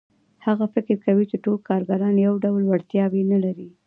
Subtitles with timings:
[0.45, 3.69] هغه فکر کوي چې ټول کارګران یو ډول وړتیاوې نه لري